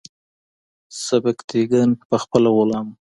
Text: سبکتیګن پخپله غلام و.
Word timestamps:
سبکتیګن 1.05 1.89
پخپله 2.09 2.49
غلام 2.57 2.87
و. 2.91 2.95